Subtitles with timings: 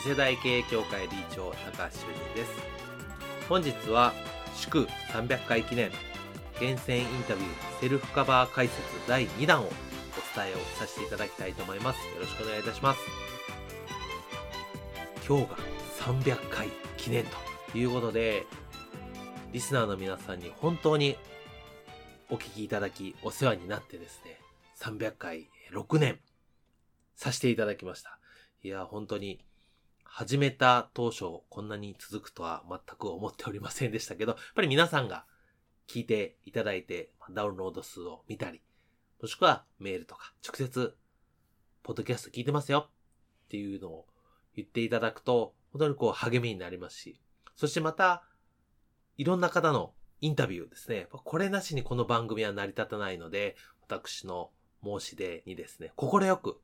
[0.00, 2.52] 次世代経営協会理事長高橋修人です。
[3.48, 4.12] 本日は
[4.54, 5.90] 祝300回記念
[6.60, 9.68] 厳選インタビューセルフカバー解説第2弾をお
[10.38, 11.98] 伝えをさせていただきたいと思います。
[12.14, 13.00] よろしくお願いいたします。
[15.26, 15.56] 今日が
[15.98, 17.24] 300回記念
[17.72, 18.46] ということで
[19.52, 21.16] リスナーの皆さんに本当に
[22.30, 24.38] お聞きいただきお世話になってですね
[24.78, 26.20] 300回6年
[27.16, 28.20] させていただきました。
[28.62, 29.40] いや本当に
[30.10, 35.26] 始めた当初こんなに続くとは全く思っておりませんでしたけど、 やっぱり皆さんが
[35.86, 38.62] 聞いていただいて、ダウンロード数を見たり、
[39.20, 40.96] もしくはメールとか直接、
[41.82, 42.90] ポッドキャスト聞いてますよ
[43.46, 44.08] っていうのを
[44.56, 47.20] 言っていただくと、本当にこう励みになりますし、
[47.54, 48.24] そしてまた、
[49.18, 51.06] いろんな方のインタビューですね。
[51.10, 54.50] これなしにこの番組は成り立たないので、私の
[54.82, 56.60] 申し出にですね、心よく、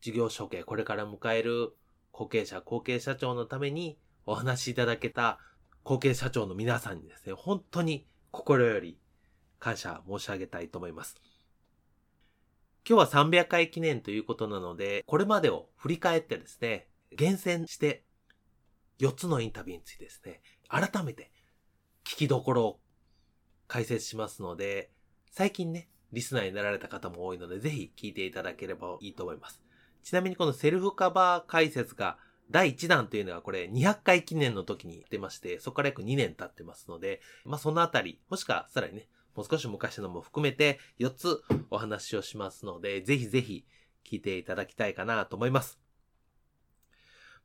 [0.00, 1.74] 事業承継これから迎える
[2.14, 5.40] 後継者、後継社長のためにお話しいただけた
[5.82, 8.96] 後継社長の皆さんにですね、本当に心より
[9.58, 11.16] 感謝申し上げたいと思います。
[12.88, 18.04] 今日は300回記念ということなので、これまでを振り返ってですね、厳選して
[19.00, 21.32] 4つのインタビューについてですね、改めて
[22.04, 22.80] 聞きどころを
[23.66, 24.92] 解説しますので、
[25.32, 29.63] 最近ね、リスナーになられた方も多いので、ぜひ聞いていただければいいと思います。
[30.04, 32.18] ちなみにこのセルフカバー解説が
[32.50, 43.64] 第1弾というのはこれ200回記念の時に出まして、そこから約2年経ってますので、まあそのあたり、もしくはさらにね、もう少し昔のも含めて4つお話をしますので、ぜひぜひ
[44.06, 45.78] 聞いていただきたいかなと思います。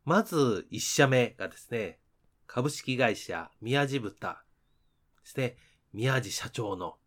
[0.03, 1.99] まず1社目がですね、
[2.45, 4.43] 株式会社宮地豚
[5.23, 5.55] ですね、
[5.93, 6.97] 宮地社長の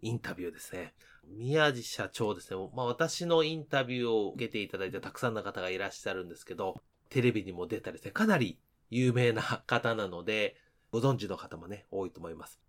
[0.00, 0.94] インタビューですね。
[1.28, 2.60] 宮地社長ですね。
[2.74, 8.58] まあ私のインタビューを受けていただいたたくさんの方がいらっしゃるんですけど、テレビにも出たりですね、かなり
[8.90, 10.56] 有名な方なので、
[10.90, 12.60] ご存知の方もね、多いと思います。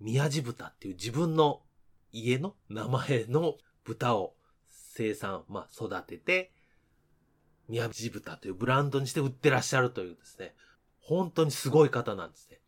[0.00, 1.62] 宮地豚っていう自分の
[2.12, 4.34] 家の名前の豚を
[4.68, 6.52] 生産、まあ育てて、
[7.68, 10.54] 宮地豚というブランドにして売ってらっしゃるというですね、
[11.00, 12.60] 本当にすごい方なんですね。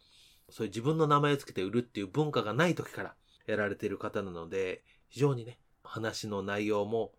[0.51, 3.15] そういう自分の名前をつけて売るっていう文化がない時から
[3.47, 7.13] やられている方なので、非常にね、話の内容も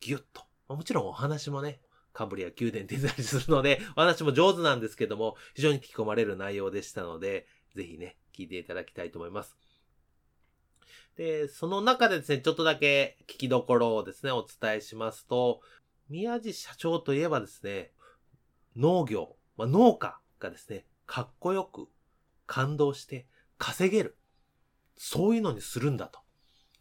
[0.00, 0.42] ギュッと。
[0.68, 1.80] もちろんお話もね、
[2.12, 9.56] カンブリア宮殿出たりするので、お話も上手なんですけども、非常に聞き込まれる内容でしたので、ぜひね、聞いていただきたいと思います。
[11.16, 15.60] で、その中でですね、ちょっとだけ聞きどころをですね、お伝えしますと、
[16.08, 17.92] 宮地社長といえばですね、
[18.76, 21.88] 農業、まあ、農家がですね、かっこよく
[22.46, 23.26] 感動して
[23.58, 24.16] 稼げる。
[24.96, 26.20] そういうのにするんだと。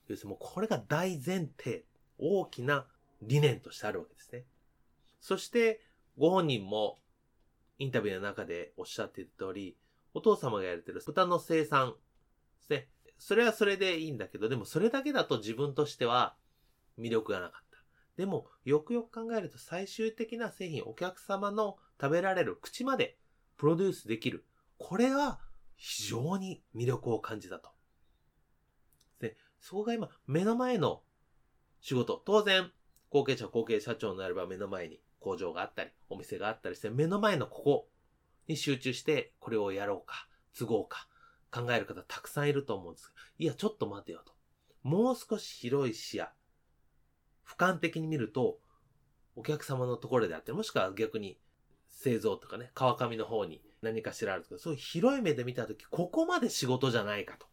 [0.07, 1.85] 要するにもうこれが大前提、
[2.17, 2.85] 大きな
[3.21, 4.43] 理念としてあるわけですね。
[5.19, 5.81] そして、
[6.17, 6.99] ご本人も
[7.79, 9.77] インタビューの中でおっしゃっていた通り、
[10.13, 11.93] お父様がやれてる豚の生産
[12.59, 12.87] ですね。
[13.19, 16.35] それはそれでいいんだけど、でもそれだけだと自分としては
[16.99, 17.77] 魅力がなかった。
[18.15, 23.17] でも、よくよく考えると最終的な製品、お客様の食べられる口まで
[23.57, 24.45] プロデュースできる。
[24.79, 25.39] これは
[25.75, 27.69] 非常に魅力を感じたと。
[29.59, 31.01] そこが今、目の前の
[31.81, 32.21] 仕事。
[32.25, 32.71] 当然、
[33.09, 37.89] 後継者、後継社長になれば目の前に工場があったり、お店があったりして、目の前のここ
[38.47, 40.27] に集中して、これをやろうか、
[40.57, 41.07] 都合か、
[41.51, 44.33] 考える方たくさんいると思うんですいや、ちょっと待てよと。
[44.83, 46.25] もう少し広い視野。
[47.45, 48.59] 俯瞰的に見ると、
[49.35, 51.39] お客様のところであってもしくは逆に
[51.87, 57.47] 製造とかね、川上の方に何かしらあるとか、そういう広い目で見たとき、ここまで仕事じゃないかと。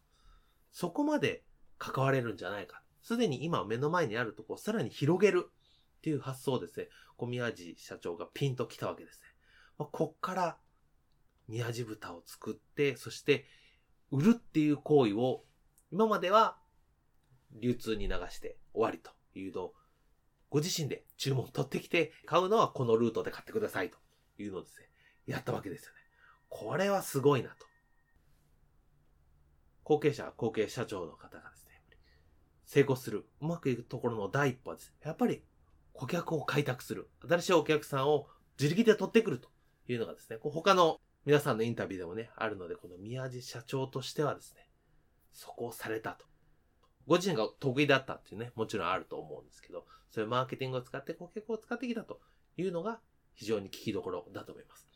[0.71, 1.43] そこまで
[1.77, 2.81] 関われるんじゃないか。
[3.01, 6.87] すでに今目の前にあるとこをさらに広げるっていう発想をですね、
[7.17, 9.27] 小宮地社長がピンと来たわけですね。
[9.77, 10.57] まあ、こっから
[11.47, 13.45] 宮地豚を作って、そして
[14.11, 15.43] 売るっていう行為を、
[15.91, 16.57] 今までは
[17.61, 19.73] 流通に流して終わりというのを、
[20.49, 23.97] ご自身で注文取ってきて、買うのはこのルートで買ってくださいと
[24.41, 24.89] いうのをですね、
[25.25, 25.99] やったわけですよね。
[26.49, 27.65] これはすごいなと。
[29.85, 31.81] 後継者、後継社長の方がですね、
[32.65, 35.43] 成功する、うまくいくところの第一歩はですね、やっぱり
[35.93, 37.07] 顧客を開拓する。
[37.27, 38.27] 新しいお客さんを
[38.59, 39.47] 自力で取ってくると
[39.87, 44.67] いうのがですね、他の皆さんのインタビューでもね、あるので、この宮地社長としてはですね、
[45.31, 46.25] そこをされたと。
[47.05, 52.19] ご自身が得意だったっていうね、もちろんあると思うんですけど、そういうマーケティングを使って顧客を使ってきたと
[52.57, 52.99] いうのが
[53.35, 54.87] 非常に聞きどころだと思います。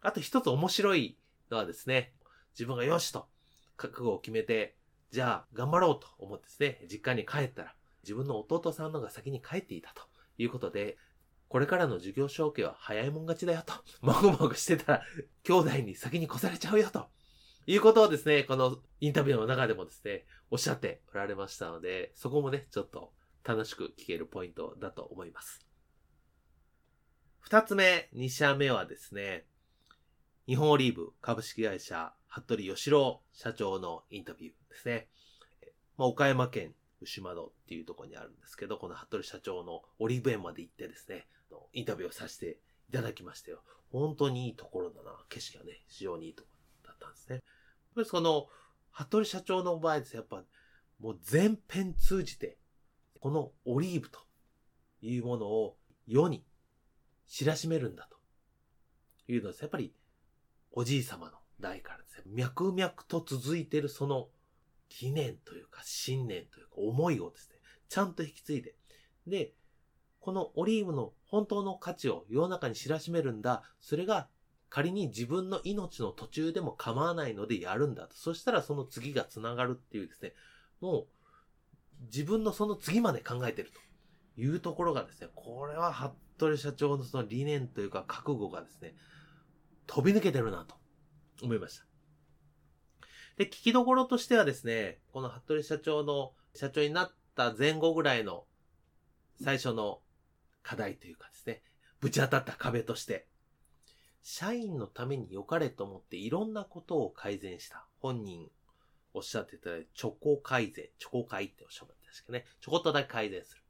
[0.00, 1.18] あと一つ面白い
[1.50, 2.14] のはですね、
[2.54, 3.28] 自分がよしと
[3.76, 4.76] 覚悟を決めて、
[5.10, 10.02] じゃあ頑張ろうと思ってですね、実家に帰ったら、自分の弟さんのが先に帰っていたと
[10.38, 10.96] いうことで、
[11.48, 13.74] これからの授業承継は早いもん勝ちだよと。
[14.00, 15.02] もぐもぐしてたら、
[15.42, 17.08] 兄弟に先に越されちゃうよと。
[17.66, 23.12] いうことをですね、このインタビューの中でもですね、おっしゃっておられましたので、そこもね、ちょっと
[23.44, 25.66] 楽しく聞けるポイントだと思います。
[27.40, 29.44] 二つ目、二社目はですね、
[30.46, 35.08] 日本オリーブ株式会社、服部義郎社長のインタビューですね。
[35.98, 41.26] まあ、岡山県牛窓っていうところにあるんですけど、この服部社長のオリーブ園まで行ってですね、
[41.74, 42.56] インタビューをさせて
[42.88, 43.62] いただきましたよ。
[43.90, 45.10] 本当にいいところだな。
[45.28, 46.48] 景色がね、非常にいいとこ
[46.84, 48.04] ろだったんですね。
[48.06, 48.48] その、
[48.90, 50.42] 服部社長の場合ですやっぱ、
[51.00, 52.56] もう全編通じて、
[53.20, 54.20] このオリーブと
[55.02, 55.76] いうものを
[56.06, 56.46] 世に
[57.28, 58.16] 知らしめるんだと
[59.30, 59.60] いうのです。
[59.60, 59.92] やっぱり、
[60.70, 64.28] おじい様の代からですね、脈々と続いてるその
[65.00, 67.56] 理念というか信念というか思いをですね、
[67.88, 68.74] ちゃんと引き継いで、
[69.26, 69.52] で、
[70.20, 73.62] このオリーブの本当の価値を世の中に知らしめるんだ。
[73.80, 74.28] それが
[74.68, 78.16] 仮に自分の命の途中でも構わないのでやるんだと。
[78.16, 80.32] そしたらその次が繋がるっていうですね、
[80.80, 81.06] もう
[82.04, 88.94] 自分のその次まで考えてるというところがですね、これは服部社長のその理念というか覚悟がですね、
[89.86, 90.74] 飛び抜けてるなと
[91.42, 91.84] 思いました。
[93.36, 98.44] で、聞きどころとしてはですね、この服部社長の社長になった前後ぐらいの
[99.42, 100.00] 最初の
[100.62, 101.62] 課題というかですね、
[102.00, 103.26] ぶち当たった壁として、
[104.22, 107.86] 社員のために良かれと思っていろんなことを改善した。
[108.00, 108.48] 本人
[109.14, 113.62] おっしゃってたチョコ改善、チョコ改っておっしゃってたんですけどね、ちょこっとだけ改善する。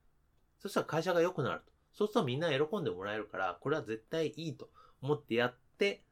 [0.59, 1.73] そしたら会社が良くなると。
[1.95, 4.71] そうするとみんな喜んでもらえるから、これは絶対いいと
[5.01, 6.03] 思ってやって、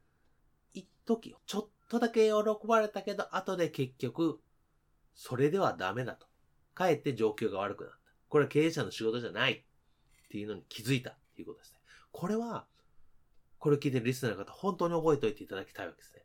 [0.73, 4.41] 一時、ちょっとだけ喜ばれたけど、後で結局、
[5.15, 6.27] それではダメだと。
[6.75, 7.99] かえって状況が悪くなった。
[8.29, 9.63] これは経営者の仕事じゃないっ
[10.31, 11.81] ていうのに気づいたっていうことですね。
[12.13, 12.67] これは、
[13.59, 16.23] これを聞いてるリスナーの方、本当に覚えておいていただきたいわけですね。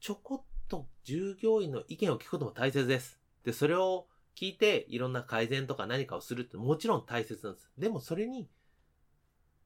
[0.00, 3.20] ちょこっと従業員の意見を聞くことも大切です。
[3.44, 4.06] で、それを
[4.36, 7.70] 聞いていろんな改善とか何かをするってもちろん大切なんです。
[7.76, 8.48] でもそれに、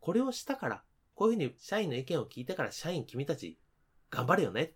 [0.00, 0.84] これをしたから、
[1.18, 3.58] こういうふうに社員の意見を聞いてから社員君たち
[4.08, 4.72] 頑張れよねっ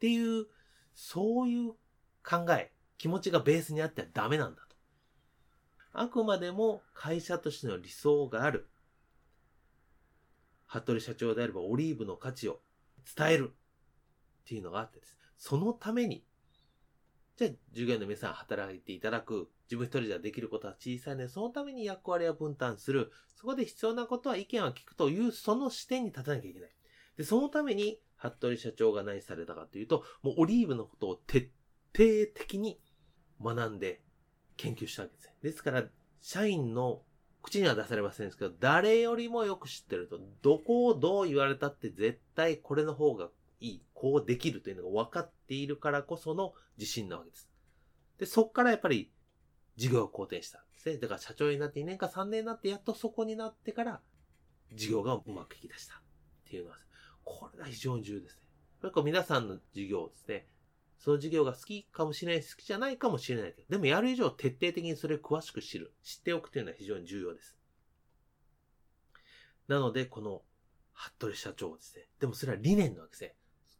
[0.00, 0.44] ていう、
[0.94, 1.70] そういう
[2.22, 4.76] 考え、気持ちがベースにあってはダメなんだと。
[5.94, 8.68] あくまでも会社としての理想がある。
[10.66, 12.60] 服部社長であればオリーブの価値を
[13.16, 15.16] 伝えるっていうのがあってです。
[15.38, 16.22] そのために、
[17.36, 23.12] じゃあ従業員の皆さん働いていただく、自分一人じゃできることは小さいので、そのために役割を分担する。
[23.34, 26.70] そこで必要なことは意見を聞くという、その視点に立たなきゃいけない。
[27.18, 31.52] で、そのために、服部社長が何されたかというと、もうオリーブのことを徹
[31.94, 32.80] 底的に
[33.42, 34.02] 学んで
[34.56, 35.32] 研究したわけです。
[35.42, 35.84] ですから、
[36.22, 37.02] 社員の
[37.42, 43.28] 口には出されませんですけど、誰よりもよく知ってると、どこをどう言われたって絶対これの方が
[43.60, 47.48] いい、こうできるというのが分かっているからこその自信なわけです。
[48.18, 49.10] で、そっからやっぱり
[49.76, 50.98] 事業を好転したんですね。
[50.98, 54.02] だから社長になって2年か3年になってやっとそこになってから
[54.74, 55.98] 事業がうまくいき出したっ
[56.44, 56.76] ていうのは、
[57.24, 58.42] これが非常に重要ですね。
[58.80, 60.46] これこ皆さんの事業ですね。
[60.98, 67.56] その事業が好きかもしれない、好きじゃないかもしれないけど、でもやる以上徹底的にそれを詳しく知る、知っておくというのは非常に重要です。
[69.68, 70.42] なので、この、
[70.92, 72.08] 服部社長ですね。
[72.20, 73.34] でもそれは理念なわけですね。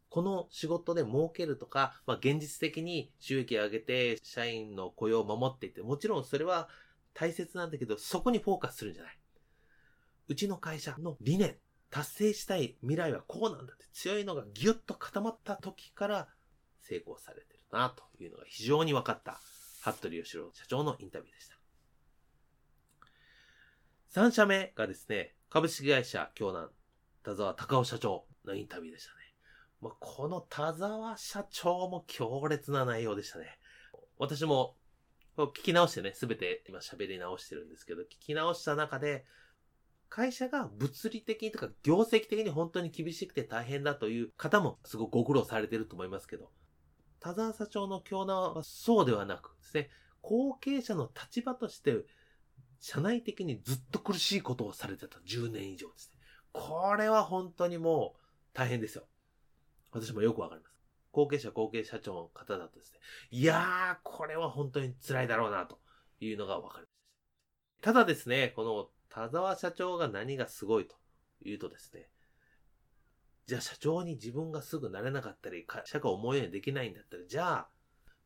[0.09, 6.69] この仕事で儲けるとか、まあ、現実的に収益を上げて社員の雇用を守っていって、もちろんそれは
[7.13, 9.17] 大切なんだけど、そこにフォーカスするんじゃない。
[10.29, 11.57] うちの会社の理念、
[11.89, 16.27] 達成したい未来はこうなんだって強いのがギュッと固まった時から
[16.81, 19.39] 成功されてるなというのが非常に分かった
[19.81, 21.57] 服部義郎社長のインタビューでした。
[24.21, 26.67] 3社目がですね、株式会社京南
[27.23, 29.16] 田沢隆夫社長のインタビューでした。
[29.81, 33.59] まあ、この田沢社長も強烈な内容でしたね。
[34.17, 34.75] 私も
[35.37, 39.25] 聞き直してね、すべて今喋り直してるんですけど、聞き直した中で、
[40.09, 46.49] 会社が物理的にとか業績的に本当に厳しくて大変だという方もすごくご苦労されてると思いますけど、
[47.19, 49.89] 田沢社長の強難はそうではなくですね、
[50.21, 52.05] 後継者の立場として、
[52.79, 56.19] 社内的にずっと苦しいことをされてた10年以上ですね。
[56.51, 58.19] これは本当にもう
[58.53, 59.07] 大変ですよ。
[59.91, 60.73] 私もよくわかります。
[61.11, 62.99] 後継者後継社長の方だとですね、
[63.31, 65.79] いやー、これは本当に辛いだろうな、と
[66.19, 67.81] いうのがわかります。
[67.81, 70.95] たただですね、この田沢社長が何がすごいと
[71.43, 72.09] いうとですね、
[73.47, 77.69] じゃあ社長に自分がすぐなれなかったり、会社が思うようにできないんだったら、じゃあ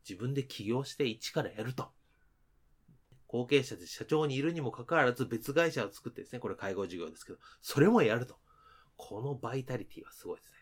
[0.07, 1.91] 自分で起業して一からやると。
[3.27, 8.35] 後継者で社長にいるにもかかわらず別会社を作ってですね、これ介護事業ですけど、それもやると。
[8.97, 10.57] このバイタリティはすごいですね。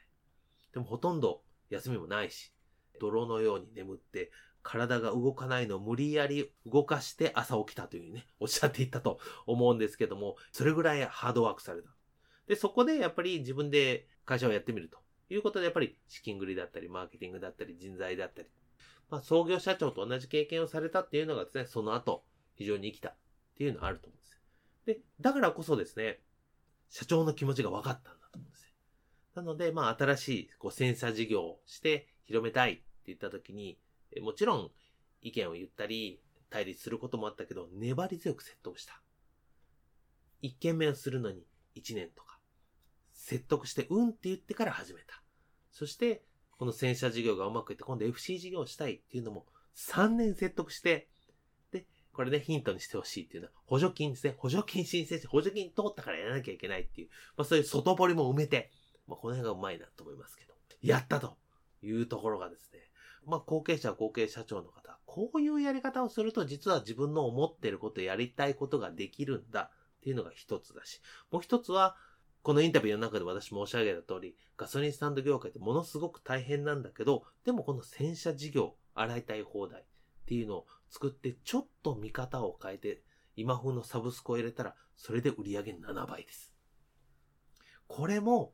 [0.73, 2.53] でもほとんど休みもないし、
[2.99, 11.89] 泥のように眠って、体が動かないのを無理やり動かして朝起きたというね、おっしゃっていたと思うんですけども、それぐらいハードワークされた。
[12.47, 14.97] で、そこでやっぱり自分で会社をやってみると
[15.29, 18.49] いうことで、やっぱり資金繰りだったり、マーケティングだったり、人材だったり、
[19.09, 22.23] まあ、創業社長と同じ経験をされたっていうのがですね、その後、
[22.55, 23.15] 非常に生きたっ
[23.55, 24.41] ていうのはあると思うんです。
[24.85, 26.19] で、だからこそですね、
[26.89, 28.18] 社長の気持ちが分かった
[29.35, 33.79] なので、まあ、新しい、こう、センサー事業をして広めたいって言った時に、
[34.21, 34.71] もちろん
[35.21, 39.01] 意見を言ったり、対立することもあったけど、粘り強く説得した。
[40.41, 41.45] 一件目をするのに
[41.75, 42.39] 1年とか、
[43.13, 45.21] 説得して、うんって言ってから始めた。
[45.71, 46.23] そして、
[46.57, 49.45] この洗車事業がうまくいって、今度 FC 事業をしたいっていうのも、
[49.75, 51.07] 3年説得して、
[51.71, 54.35] で、これね、ヒントにしてほしいっていうのは、補助金ですね。
[54.37, 58.71] 補助金申請して、補助金通ったからやらなきゃいけないっていう、まあそういう外堀も埋めて、
[59.09, 61.37] まあこの辺がうまいなと思いますけど、やったと
[61.81, 62.79] いうところがですね、
[63.25, 71.01] まあ、後継者、後継社長の方、こういうやり方をすると、実は自分の思ってること、やりたいことができるんだっていうのが一つだし、
[71.31, 71.97] もう一つは、
[72.41, 79.85] このインタビューの中で私申し上げた通り、ガソリンスタンド業界ってものすごく大変なんだけど、でもこの洗車事業、洗いたい放題っ
[80.25, 83.03] ていうのを作って、ちょっと見方を変えて、
[83.35, 86.53] 今風のサブスクを入れたら、それで売り上げ7倍です。
[87.87, 88.53] これも、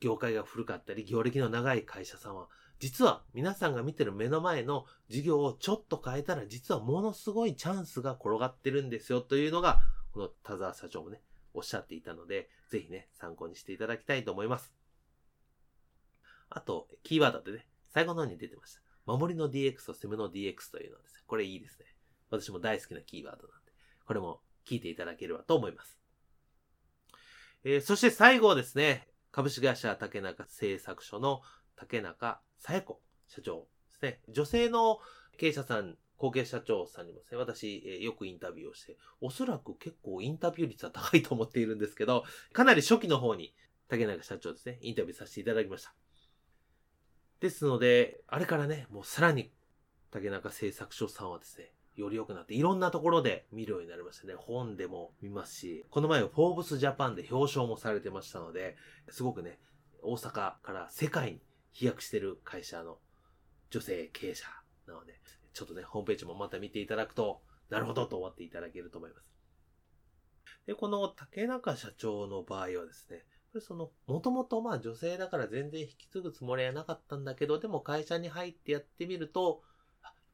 [0.00, 2.48] 業界が古かったり、業歴の長い会社さんは
[2.80, 9.80] 実は皆さんが見てる目の前の事業をちょっと変えたら実はものすごいチャンスが転がってるんですよというのが、
[10.12, 11.20] この田沢社長もね、
[11.52, 14.72] おっしゃっていたので、ぜひね、参考にしていただきたいと思います。
[16.48, 18.80] あと、キーワードでね、最後の方に出てました。
[19.04, 21.84] 守りの DX と攻めの DX というのはですね、これいいですね。
[22.30, 23.72] 私も大好きなキーワードなんで、
[24.06, 25.98] これも聞いていただければと思います。
[27.64, 31.42] えー、そして最後ですね、株式会社竹中製作所の
[31.76, 34.20] 竹中さや子社長ですね。
[34.28, 34.98] 女性の
[35.36, 43.54] 経営者さん、後継社長さんにもですね、私、え、よくインタビューをして、おそらく結構インタビュー率は高いと思っているんですけど、かなり初期の方に
[43.88, 45.94] 竹中社長ですね、インタビューさせていただきました。
[47.40, 49.52] ですので、あれからね、もうさらに
[50.10, 54.34] 竹中製作所さんはですね、より良くなって、いろんなところで見るようになりましたね。
[54.34, 58.76] 本でも見ますし、この前はフォーブスジャパンで表彰もされてましたので、
[59.08, 59.58] すごくね、
[60.02, 61.40] 大阪から世界に
[61.72, 62.98] 飛躍してる会社の
[63.70, 64.46] 女性経営者
[64.86, 65.20] なので、
[65.52, 69.30] ちょっとね、ホームページもまた見ていただくと、なるほどと思っていただけると思います。
[70.66, 79.62] で、この竹中社長の場合はですね、これその、もともとまあ女性だから全然引き継ぐつもりはなかったんだけど、でも会社に入ってやってみると、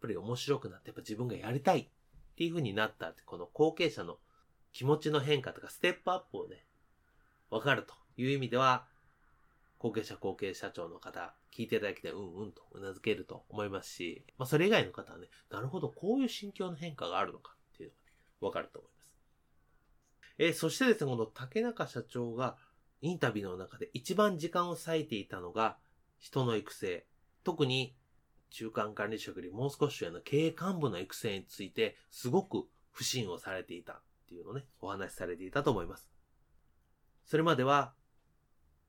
[0.07, 1.89] ぱり面白くなって、やっぱ自分がやりたいっ
[2.37, 4.19] ていう風になったって、この後継者の
[4.73, 6.65] 気持ちの変化とかステップアップをね、
[7.51, 8.87] わかるという意味では、
[9.79, 18.07] 後継者後継社長の方、聞いていただきて、うんうんと頷けると思いますし、まあそれ以外の方はね、なるほど、こういう心境の変化があるのかっていうのが、ね、
[18.41, 19.07] わかると思います。
[20.39, 22.57] えー、そしてですね、この竹中社長が
[23.01, 25.79] インタビューの中で一番時間を割いていたのが、
[26.19, 27.07] 人の育成、
[27.45, 27.95] 特に
[28.51, 36.09] 中間管理職よりもう少し上の経営幹部の育成について、すごく不信をされていたっていうのをね、お話しされていたと思います。
[37.25, 37.93] それまでは、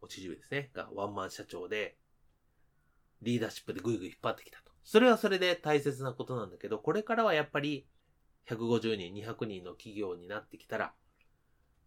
[0.02, 1.98] おちじですね、がワンマン社長で、
[3.22, 4.72] リーダーシップでぐいぐい引っ張ってきたと。
[4.84, 7.88] それはそれで大切なことなんだけど、これからはやっぱり、
[8.48, 10.94] 150人、200人の企業になってきたら、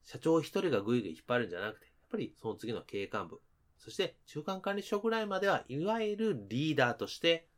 [0.02, 3.40] 社長一人がぐいぐい引っ張るんじゃなくて、やっぱりその次の経営幹部、
[3.78, 7.48] そして中間管理職ぐらいまでは、いわゆるリーダーとして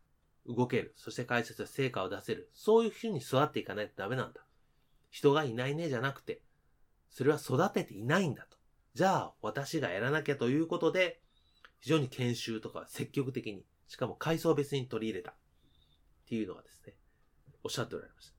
[0.47, 0.93] 動ける。
[0.97, 2.51] そして会社と成果を出せる。
[2.53, 4.45] そういうふうに育っていかないとダメなんだ。
[5.11, 6.43] 人がいないねじゃなくて、
[7.11, 8.57] それは育てていないんだと。
[8.95, 11.21] じゃあ、私がやらなきゃということで、
[11.81, 15.35] 非常に研修とか積極的に、しかも階層別に取り入れたっ
[16.27, 16.95] ていうのがですね、
[17.63, 18.35] おっしゃっておられました。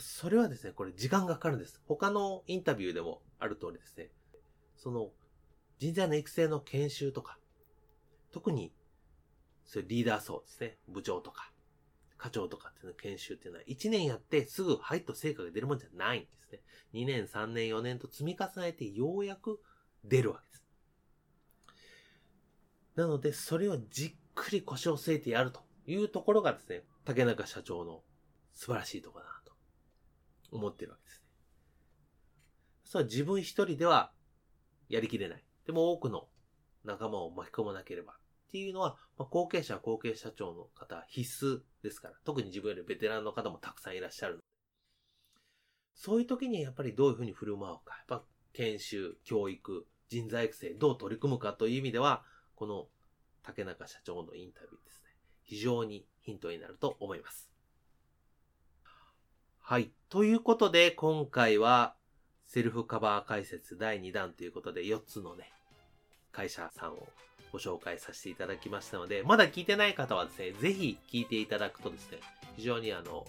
[0.00, 1.80] それはですね、これ時間がかかるんです。
[1.86, 4.10] 他のインタビューでもある通りですね、
[4.76, 5.10] その
[5.78, 7.38] 人材の育成の研修とか、
[8.32, 8.72] 特に
[9.70, 11.52] そういうリーダー層ですね、部長とか、
[12.18, 16.60] 課長とかっていうの研修っていうのは1年やってすぐ入っと成果が出るもんじゃないんですね。
[16.92, 19.60] 2年、3年、4年と積み重ねてようやく
[20.02, 20.64] 出るわけです。
[22.96, 28.02] なので、それをじっくり腰を据えてやるというところがですね、竹中社長の
[28.52, 29.52] 素晴らしいところだなと
[30.50, 31.26] 思ってるわけですね。
[32.82, 34.12] それは自分一人では
[34.88, 35.44] やりきれない。
[35.64, 36.28] でも多くの
[36.82, 38.18] 仲間を巻き込まなければ
[38.50, 44.40] っていうのは、まあ、後継者、後継社長の方必須ですから、特に自分よりベテランの方もたくさんいらっしゃる。
[45.94, 52.24] そういう時にやっぱりどういうふうに振る舞うか、やっぱ研修、教育、人材育成、どう取り組むかという意味では、
[52.56, 52.88] この
[53.44, 55.10] 竹中社長のインタビューですね、
[55.44, 57.52] 非常にヒントになると思います。
[59.60, 59.92] はい。
[60.08, 61.94] ということで、今回は、
[62.46, 65.52] セルフカバー解説第2弾ということで、4つのね、
[66.32, 67.06] 会社さんを
[67.52, 72.18] ご紹介させていただきましたので、まだ聞いてない方はですね、ぜひ聞いていただくとですね、
[72.56, 73.26] 非常にあの、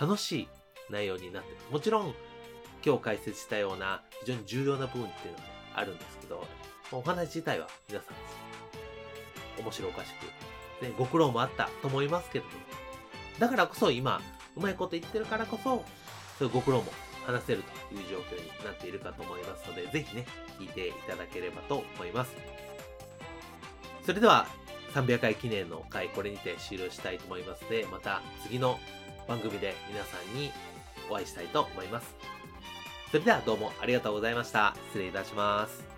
[0.00, 0.48] 楽しい
[0.90, 1.72] 内容になってます。
[1.72, 2.14] もちろん、
[2.84, 5.44] 今日解説したような非常に重要な部分っていうのが
[5.76, 6.46] あるんですけど、
[6.92, 12.50] お話自体は皆さん、面白おかしく、ね、ご苦労もあったと思いますけども、
[13.38, 14.20] だからこそ今、
[14.56, 15.84] うまいこと言ってるからこそ、
[16.38, 16.92] そういうご苦労も
[17.26, 20.26] 話せるという状況になっているかと思いますので、ぜひね、
[20.58, 22.32] 聞いていただければと思います。
[24.04, 24.46] それでは、
[24.94, 28.78] 300回記念の回、これにて終了したいと思いますので、また次の
[29.26, 30.52] 番組で皆さんに
[31.10, 32.14] お会いしたいと思います。
[33.10, 34.74] それではどうもありがとうございました。
[34.88, 35.93] 失礼いたします。